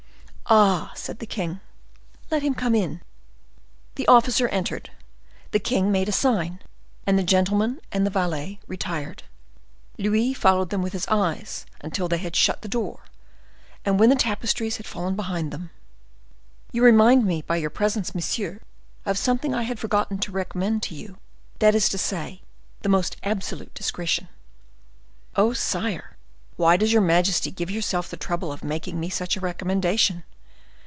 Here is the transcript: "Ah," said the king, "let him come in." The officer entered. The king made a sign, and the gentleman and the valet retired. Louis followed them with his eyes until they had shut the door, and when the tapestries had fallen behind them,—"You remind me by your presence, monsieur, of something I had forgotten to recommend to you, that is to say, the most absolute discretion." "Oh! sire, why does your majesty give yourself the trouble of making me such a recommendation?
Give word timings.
"Ah," 0.53 0.91
said 0.95 1.19
the 1.19 1.25
king, 1.25 1.61
"let 2.29 2.41
him 2.43 2.53
come 2.53 2.75
in." 2.75 2.99
The 3.95 4.05
officer 4.09 4.49
entered. 4.49 4.89
The 5.51 5.59
king 5.61 5.93
made 5.93 6.09
a 6.09 6.11
sign, 6.11 6.59
and 7.07 7.17
the 7.17 7.23
gentleman 7.23 7.79
and 7.89 8.05
the 8.05 8.09
valet 8.09 8.59
retired. 8.67 9.23
Louis 9.97 10.33
followed 10.33 10.69
them 10.69 10.81
with 10.81 10.91
his 10.91 11.07
eyes 11.07 11.65
until 11.79 12.09
they 12.09 12.17
had 12.17 12.35
shut 12.35 12.63
the 12.63 12.67
door, 12.67 13.03
and 13.85 13.97
when 13.97 14.09
the 14.09 14.15
tapestries 14.17 14.75
had 14.75 14.85
fallen 14.85 15.15
behind 15.15 15.53
them,—"You 15.53 16.83
remind 16.83 17.23
me 17.25 17.41
by 17.43 17.55
your 17.55 17.69
presence, 17.69 18.13
monsieur, 18.13 18.59
of 19.05 19.17
something 19.17 19.55
I 19.55 19.63
had 19.63 19.79
forgotten 19.79 20.17
to 20.19 20.33
recommend 20.33 20.83
to 20.83 20.95
you, 20.95 21.17
that 21.59 21.75
is 21.75 21.87
to 21.87 21.97
say, 21.97 22.41
the 22.81 22.89
most 22.89 23.15
absolute 23.23 23.73
discretion." 23.73 24.27
"Oh! 25.37 25.53
sire, 25.53 26.17
why 26.57 26.75
does 26.75 26.91
your 26.91 27.01
majesty 27.01 27.51
give 27.51 27.71
yourself 27.71 28.09
the 28.09 28.17
trouble 28.17 28.51
of 28.51 28.65
making 28.65 28.99
me 28.99 29.09
such 29.09 29.37
a 29.37 29.39
recommendation? 29.39 30.25